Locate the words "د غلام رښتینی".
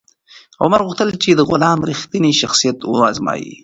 1.33-2.31